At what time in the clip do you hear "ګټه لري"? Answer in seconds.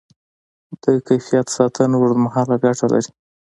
2.63-3.11